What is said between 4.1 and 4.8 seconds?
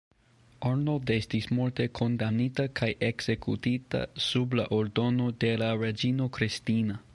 sub la